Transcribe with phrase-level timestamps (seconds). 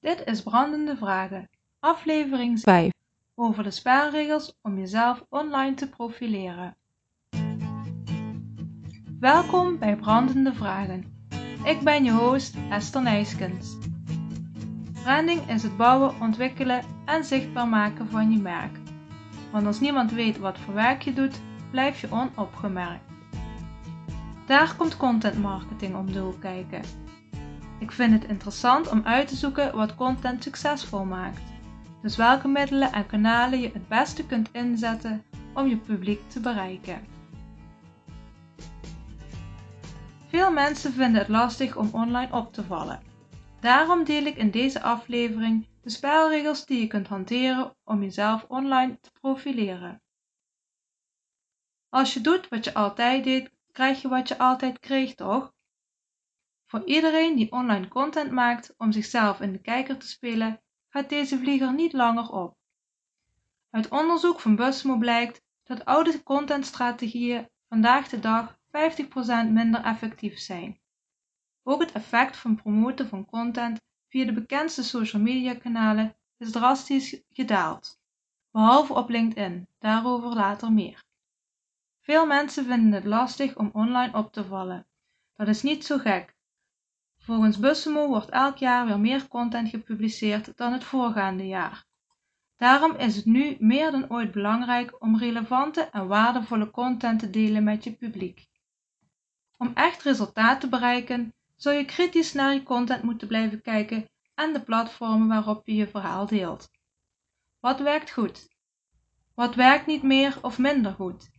[0.00, 1.48] Dit is Brandende Vragen,
[1.80, 2.92] aflevering 5
[3.34, 6.76] over de spelregels om jezelf online te profileren.
[9.18, 11.26] Welkom bij Brandende Vragen.
[11.64, 13.76] Ik ben je host Esther Nijskens.
[15.02, 18.78] Branding is het bouwen, ontwikkelen en zichtbaar maken van je merk.
[19.52, 21.40] Want als niemand weet wat voor werk je doet,
[21.70, 23.10] blijf je onopgemerkt.
[24.46, 26.82] Daar komt content marketing om de hoek kijken.
[27.80, 31.42] Ik vind het interessant om uit te zoeken wat content succesvol maakt.
[32.02, 37.06] Dus welke middelen en kanalen je het beste kunt inzetten om je publiek te bereiken.
[40.28, 43.02] Veel mensen vinden het lastig om online op te vallen.
[43.60, 48.98] Daarom deel ik in deze aflevering de spelregels die je kunt hanteren om jezelf online
[49.00, 50.02] te profileren.
[51.88, 55.52] Als je doet wat je altijd deed, krijg je wat je altijd kreeg, toch?
[56.70, 61.38] Voor iedereen die online content maakt om zichzelf in de kijker te spelen, gaat deze
[61.38, 62.56] vlieger niet langer op.
[63.70, 70.80] Uit onderzoek van Busmo blijkt dat oude contentstrategieën vandaag de dag 50% minder effectief zijn.
[71.62, 77.22] Ook het effect van promoten van content via de bekendste social media kanalen is drastisch
[77.30, 78.00] gedaald,
[78.50, 81.04] behalve op LinkedIn, daarover later meer.
[82.00, 84.86] Veel mensen vinden het lastig om online op te vallen.
[85.34, 86.38] Dat is niet zo gek.
[87.22, 91.84] Volgens Bussemo wordt elk jaar weer meer content gepubliceerd dan het voorgaande jaar.
[92.56, 97.64] Daarom is het nu meer dan ooit belangrijk om relevante en waardevolle content te delen
[97.64, 98.48] met je publiek.
[99.56, 104.52] Om echt resultaat te bereiken, zul je kritisch naar je content moeten blijven kijken en
[104.52, 106.68] de platformen waarop je je verhaal deelt.
[107.60, 108.48] Wat werkt goed?
[109.34, 111.30] Wat werkt niet meer of minder goed?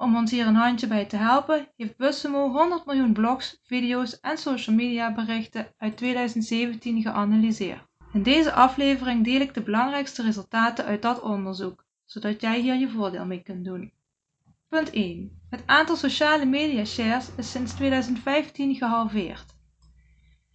[0.00, 4.38] Om ons hier een handje bij te helpen, heeft Bussemo 100 miljoen blogs, video's en
[4.38, 7.86] social media berichten uit 2017 geanalyseerd.
[8.12, 12.88] In deze aflevering deel ik de belangrijkste resultaten uit dat onderzoek, zodat jij hier je
[12.88, 13.92] voordeel mee kunt doen.
[14.68, 15.40] Punt 1.
[15.50, 19.56] Het aantal sociale media shares is sinds 2015 gehalveerd.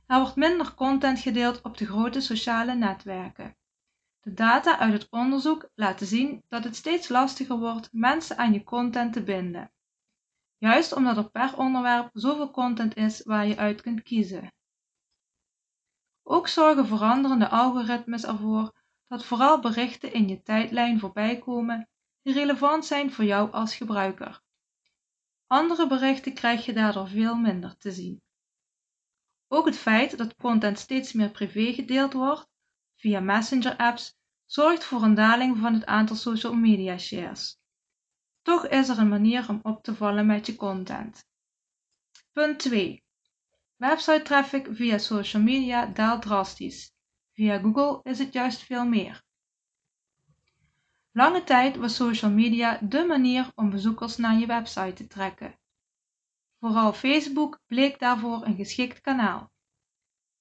[0.08, 3.56] Er wordt minder content gedeeld op de grote sociale netwerken.
[4.24, 8.64] De data uit het onderzoek laten zien dat het steeds lastiger wordt mensen aan je
[8.64, 9.72] content te binden.
[10.58, 14.54] Juist omdat er per onderwerp zoveel content is waar je uit kunt kiezen.
[16.24, 18.74] Ook zorgen veranderende algoritmes ervoor
[19.08, 21.90] dat vooral berichten in je tijdlijn voorbij komen
[22.22, 24.42] die relevant zijn voor jou als gebruiker.
[25.48, 28.22] Andere berichten krijg je daardoor veel minder te zien.
[29.48, 32.52] Ook het feit dat content steeds meer privé gedeeld wordt,
[33.04, 34.16] via Messenger-apps
[34.46, 37.60] zorgt voor een daling van het aantal social media shares.
[38.42, 41.26] Toch is er een manier om op te vallen met je content.
[42.32, 43.04] Punt 2.
[43.76, 46.94] Website traffic via social media daalt drastisch.
[47.34, 49.24] Via Google is het juist veel meer.
[51.12, 55.60] Lange tijd was social media dé manier om bezoekers naar je website te trekken.
[56.60, 59.53] Vooral Facebook bleek daarvoor een geschikt kanaal.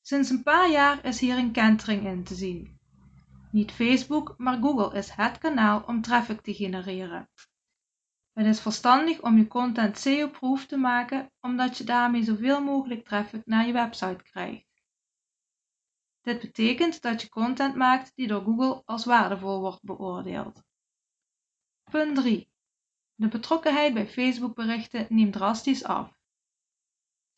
[0.03, 2.81] Sinds een paar jaar is hier een kentering in te zien.
[3.51, 7.29] Niet Facebook, maar Google is het kanaal om traffic te genereren.
[8.33, 13.47] Het is verstandig om je content SEO-proof te maken, omdat je daarmee zoveel mogelijk traffic
[13.47, 14.67] naar je website krijgt.
[16.21, 20.63] Dit betekent dat je content maakt die door Google als waardevol wordt beoordeeld.
[21.91, 22.51] Punt 3.
[23.15, 26.22] De betrokkenheid bij Facebook-berichten neemt drastisch af.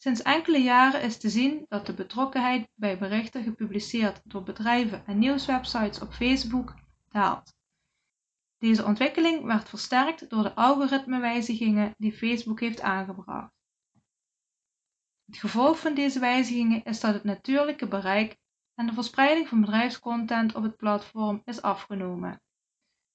[0.04, 5.18] Sinds enkele jaren is te zien dat de betrokkenheid bij berichten gepubliceerd door bedrijven en
[5.18, 6.74] nieuwswebsites op Facebook
[7.08, 7.54] daalt.
[8.58, 13.52] Deze ontwikkeling werd versterkt door de algoritmewijzigingen die Facebook heeft aangebracht.
[15.26, 18.36] Het gevolg van deze wijzigingen is dat het natuurlijke bereik
[18.74, 22.40] en de verspreiding van bedrijfscontent op het platform is afgenomen.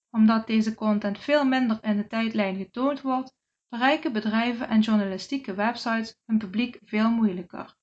[0.10, 3.38] Omdat deze content veel minder in de tijdlijn getoond wordt,
[3.70, 7.76] bereiken bedrijven en journalistieke websites hun publiek veel moeilijker.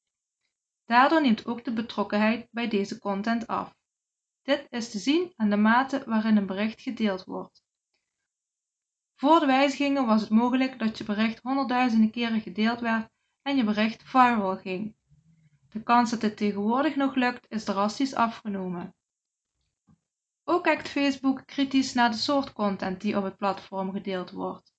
[0.84, 3.74] Daardoor neemt ook de betrokkenheid bij deze content af.
[4.42, 7.64] Dit is te zien aan de mate waarin een bericht gedeeld wordt.
[9.14, 13.10] Voor de wijzigingen was het mogelijk dat je bericht honderdduizenden keren gedeeld werd
[13.42, 14.96] en je bericht viral ging.
[15.68, 18.94] De kans dat dit tegenwoordig nog lukt is drastisch afgenomen.
[20.44, 24.75] Ook kijkt Facebook kritisch naar de soort content die op het platform gedeeld wordt.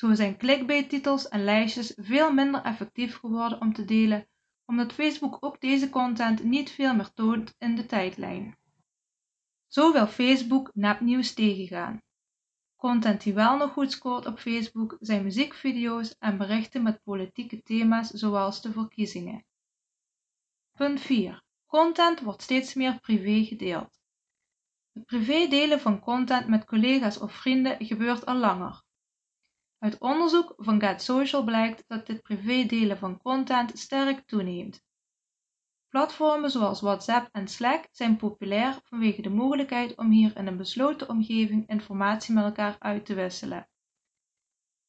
[0.00, 4.28] Zo zijn clickbait-titels en lijstjes veel minder effectief geworden om te delen,
[4.64, 8.58] omdat Facebook ook deze content niet veel meer toont in de tijdlijn.
[9.66, 12.02] Zo wil Facebook nepnieuws tegengaan.
[12.76, 18.08] Content die wel nog goed scoort op Facebook zijn muziekvideo's en berichten met politieke thema's
[18.10, 19.44] zoals de verkiezingen.
[20.76, 21.44] Punt 4.
[21.66, 24.00] Content wordt steeds meer privé gedeeld.
[24.92, 28.88] Het privé delen van content met collega's of vrienden gebeurt al langer.
[29.80, 34.82] Uit onderzoek van Get Social blijkt dat dit privé delen van content sterk toeneemt.
[35.88, 41.08] Platformen zoals WhatsApp en Slack zijn populair vanwege de mogelijkheid om hier in een besloten
[41.08, 43.68] omgeving informatie met elkaar uit te wisselen.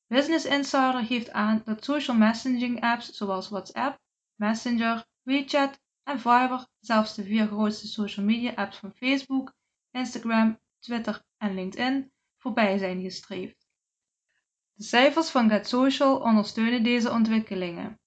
[0.08, 4.00] Business Insider geeft aan dat social messaging apps zoals WhatsApp,
[4.36, 9.54] Messenger, WeChat en Viber, zelfs de vier grootste social media apps van Facebook,
[9.92, 13.61] Instagram, Twitter en LinkedIn, voorbij zijn gestreefd.
[14.74, 18.00] De cijfers van Get Social ondersteunen deze ontwikkelingen.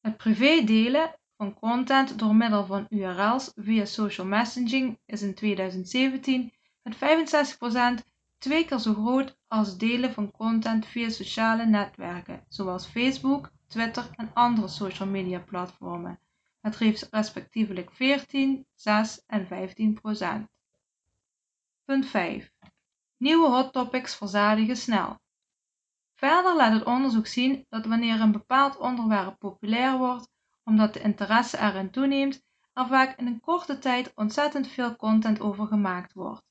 [0.00, 6.52] Het privé delen van content door middel van URL's via social messaging is in 2017
[6.82, 8.06] met 65%
[8.38, 14.30] twee keer zo groot als delen van content via sociale netwerken zoals Facebook, Twitter en
[14.34, 16.20] andere social media platformen.
[16.60, 16.76] Het
[17.10, 20.48] respectievelijk 14, 6 en 15 procent.
[21.84, 22.52] Punt 5.
[23.16, 25.20] Nieuwe hot topics verzadigen snel.
[26.18, 30.28] Verder laat het onderzoek zien dat wanneer een bepaald onderwerp populair wordt,
[30.64, 32.42] omdat de interesse erin toeneemt,
[32.72, 36.42] er vaak in een korte tijd ontzettend veel content over gemaakt wordt.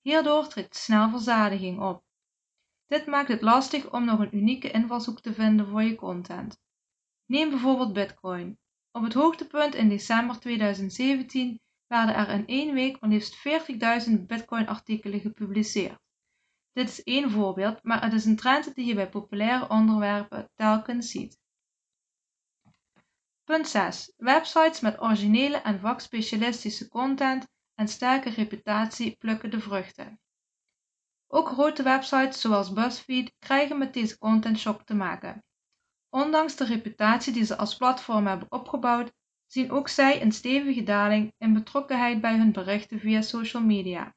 [0.00, 2.04] Hierdoor treedt snel verzadiging op.
[2.86, 6.58] Dit maakt het lastig om nog een unieke invalshoek te vinden voor je content.
[7.26, 8.58] Neem bijvoorbeeld Bitcoin.
[8.92, 13.36] Op het hoogtepunt in december 2017 werden er in één week maar liefst
[14.08, 15.98] 40.000 Bitcoin-artikelen gepubliceerd.
[16.78, 21.10] Dit is één voorbeeld, maar het is een trend die je bij populaire onderwerpen telkens
[21.10, 21.38] ziet.
[23.44, 24.12] Punt 6.
[24.16, 30.20] Websites met originele en vakspecialistische content en sterke reputatie plukken de vruchten.
[31.26, 35.44] Ook grote websites zoals BuzzFeed krijgen met deze content shock te maken.
[36.08, 39.12] Ondanks de reputatie die ze als platform hebben opgebouwd,
[39.46, 44.16] zien ook zij een stevige daling in betrokkenheid bij hun berichten via social media.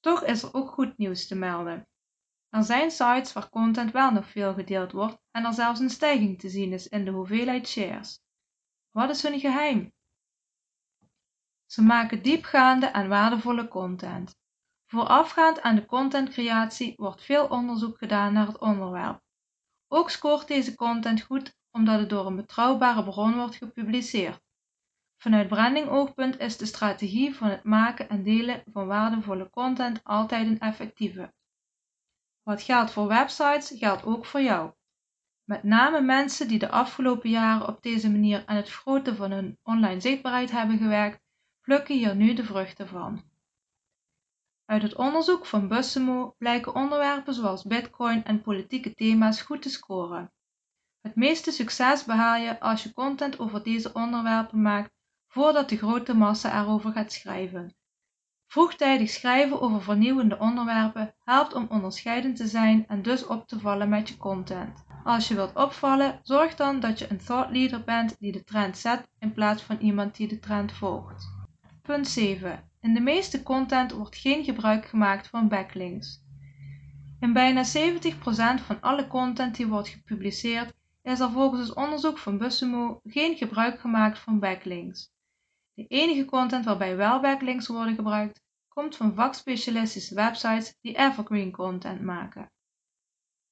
[0.00, 1.88] Toch is er ook goed nieuws te melden.
[2.48, 6.38] Er zijn sites waar content wel nog veel gedeeld wordt en er zelfs een stijging
[6.40, 8.20] te zien is in de hoeveelheid shares.
[8.90, 9.92] Wat is hun geheim?
[11.66, 14.36] Ze maken diepgaande en waardevolle content.
[14.86, 19.20] Voorafgaand aan de contentcreatie wordt veel onderzoek gedaan naar het onderwerp.
[19.88, 24.40] Ook scoort deze content goed omdat het door een betrouwbare bron wordt gepubliceerd.
[25.18, 30.60] Vanuit brandingoogpunt is de strategie van het maken en delen van waardevolle content altijd een
[30.60, 31.32] effectieve.
[32.42, 34.72] Wat geldt voor websites, geldt ook voor jou.
[35.44, 39.58] Met name mensen die de afgelopen jaren op deze manier aan het vergroten van hun
[39.62, 41.20] online zichtbaarheid hebben gewerkt,
[41.60, 43.22] plukken hier nu de vruchten van.
[44.64, 50.32] Uit het onderzoek van Bussemo blijken onderwerpen zoals bitcoin en politieke thema's goed te scoren.
[51.00, 54.96] Het meeste succes behaal je als je content over deze onderwerpen maakt
[55.28, 57.74] voordat de grote massa erover gaat schrijven.
[58.46, 63.88] Vroegtijdig schrijven over vernieuwende onderwerpen helpt om onderscheidend te zijn en dus op te vallen
[63.88, 64.84] met je content.
[65.04, 68.78] Als je wilt opvallen, zorg dan dat je een thought leader bent die de trend
[68.78, 71.28] zet in plaats van iemand die de trend volgt.
[71.82, 72.70] Punt 7.
[72.80, 76.22] In de meeste content wordt geen gebruik gemaakt van backlinks.
[77.20, 77.68] In bijna 70%
[78.64, 80.72] van alle content die wordt gepubliceerd
[81.02, 85.12] is er volgens het onderzoek van Bussemo geen gebruik gemaakt van backlinks.
[85.78, 92.00] De enige content waarbij wel backlinks worden gebruikt, komt van vakspecialistische websites die evergreen content
[92.00, 92.50] maken.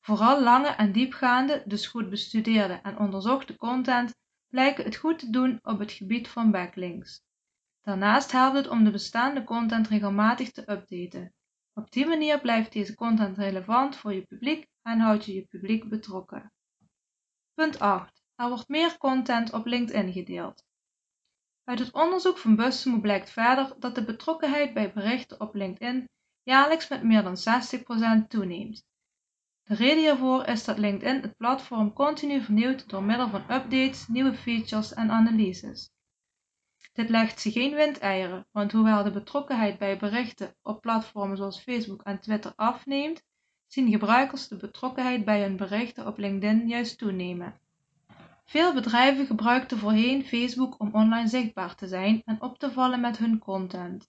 [0.00, 4.14] Vooral lange en diepgaande, dus goed bestudeerde en onderzochte content
[4.46, 7.22] blijken het goed te doen op het gebied van backlinks.
[7.80, 11.34] Daarnaast helpt het om de bestaande content regelmatig te updaten.
[11.72, 15.88] Op die manier blijft deze content relevant voor je publiek en houd je je publiek
[15.88, 16.52] betrokken.
[17.54, 18.22] Punt 8.
[18.34, 20.65] Er wordt meer content op LinkedIn gedeeld.
[21.66, 26.08] Uit het onderzoek van Bussemo blijkt verder dat de betrokkenheid bij berichten op LinkedIn
[26.42, 27.36] jaarlijks met meer dan
[28.24, 28.84] 60% toeneemt.
[29.62, 34.34] De reden hiervoor is dat LinkedIn het platform continu vernieuwt door middel van updates, nieuwe
[34.34, 35.90] features en analyses.
[36.92, 42.02] Dit legt zich geen windeieren, want hoewel de betrokkenheid bij berichten op platformen zoals Facebook
[42.02, 43.22] en Twitter afneemt,
[43.66, 47.60] zien gebruikers de betrokkenheid bij hun berichten op LinkedIn juist toenemen.
[48.48, 53.18] Veel bedrijven gebruikten voorheen Facebook om online zichtbaar te zijn en op te vallen met
[53.18, 54.08] hun content.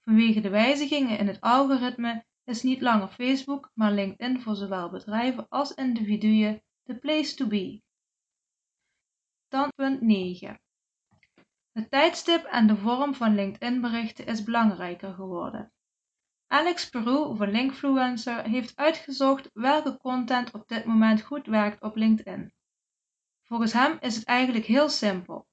[0.00, 5.48] Vanwege de wijzigingen in het algoritme is niet langer Facebook, maar LinkedIn voor zowel bedrijven
[5.48, 7.82] als individuen de place to be.
[9.48, 10.60] Dan punt 9.
[11.72, 15.72] Het tijdstip en de vorm van LinkedIn-berichten is belangrijker geworden.
[16.46, 22.52] Alex Peru van Linkfluencer heeft uitgezocht welke content op dit moment goed werkt op LinkedIn.
[23.48, 25.46] Volgens hem is het eigenlijk heel simpel.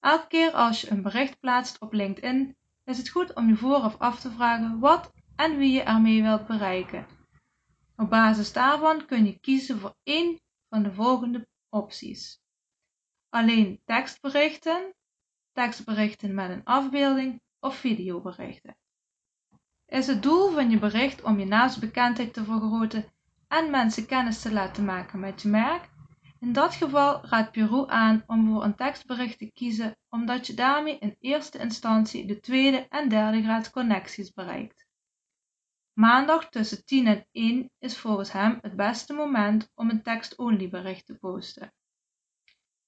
[0.00, 3.98] Elke keer als je een bericht plaatst op LinkedIn, is het goed om je vooraf
[3.98, 7.06] af te vragen wat en wie je ermee wilt bereiken.
[7.96, 12.40] Op basis daarvan kun je kiezen voor één van de volgende opties.
[13.28, 14.94] Alleen tekstberichten,
[15.52, 18.76] tekstberichten met een afbeelding of videoberichten.
[19.86, 23.12] Is het doel van je bericht om je naamsbekendheid te vergroten
[23.48, 25.88] en mensen kennis te laten maken met je merk?
[26.40, 30.98] In dat geval raadt Bureau aan om voor een tekstbericht te kiezen omdat je daarmee
[30.98, 34.86] in eerste instantie de tweede en derde graad connecties bereikt.
[35.92, 41.06] Maandag tussen 10 en 1 is volgens hem het beste moment om een tekst-only bericht
[41.06, 41.72] te posten.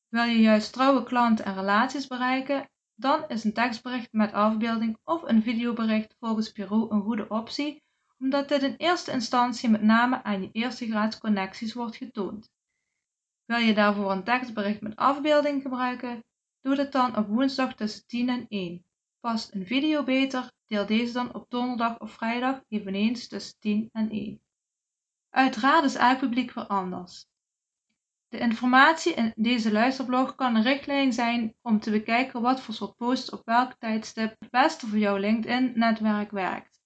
[0.08, 5.22] Wil je juist trouwe klanten en relaties bereiken, dan is een tekstbericht met afbeelding of
[5.22, 7.82] een videobericht volgens Bureau een goede optie,
[8.18, 12.50] omdat dit in eerste instantie met name aan je eerste graads connecties wordt getoond.
[13.52, 16.24] Wil je daarvoor een tekstbericht met afbeelding gebruiken,
[16.60, 18.84] doe dit dan op woensdag tussen 10 en 1.
[19.20, 24.10] Past een video beter, deel deze dan op donderdag of vrijdag eveneens tussen 10 en
[24.10, 24.40] 1.
[25.30, 27.26] Uiteraard is elk publiek weer anders.
[28.28, 32.96] De informatie in deze luisterblog kan een richtlijn zijn om te bekijken wat voor soort
[32.96, 36.80] posts op welk tijdstip het beste voor jouw LinkedIn-netwerk werkt.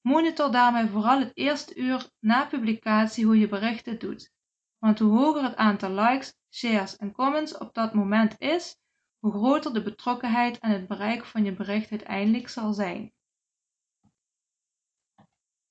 [0.00, 4.34] Monitor daarmee vooral het eerste uur na publicatie hoe je berichten doet,
[4.78, 8.76] want hoe hoger het aantal likes, shares en comments op dat moment is,
[9.18, 13.12] hoe groter de betrokkenheid en het bereik van je bericht uiteindelijk zal zijn.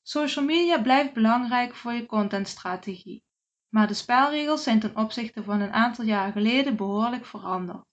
[0.01, 3.25] Social media blijft belangrijk voor je contentstrategie
[3.75, 7.85] maar de spelregels zijn ten opzichte van een aantal jaren geleden behoorlijk veranderd.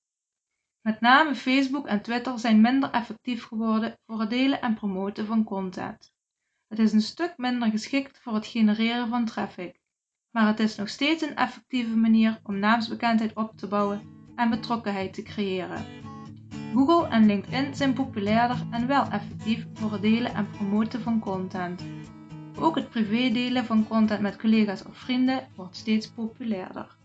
[0.81, 5.45] Met name Facebook en Twitter zijn minder effectief geworden voor het delen en promoten van
[5.45, 6.13] content.
[6.67, 9.81] Het is een stuk minder geschikt voor het genereren van traffic,
[10.33, 14.01] maar het is nog steeds een effectieve manier om naamsbekendheid op te bouwen
[14.37, 15.85] en betrokkenheid te creëren.
[16.75, 21.83] Google en LinkedIn zijn populairder en wel effectief voor het delen en promoten van content.
[22.59, 26.97] Ook het privé delen van content met collega's of vrienden wordt steeds populairder.